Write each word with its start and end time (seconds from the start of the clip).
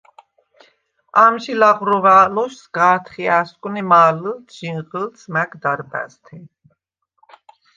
ამჟი 1.23 1.53
ლაღროუ̂ა̄̈ლოშ 1.61 2.53
სგ’ა̄თხჲა̄̈სგუ̂ნე 2.63 3.83
მა̄ლჷლდდ 3.89 4.45
ჟინღჷლდს 4.55 5.21
მა̈გ 5.33 5.51
დარბა̈ზთე. 5.61 6.37